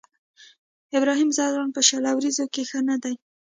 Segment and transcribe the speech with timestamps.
[0.97, 3.13] ابراهيم ځدراڼ په شل اوريزو کې ښه نه دی.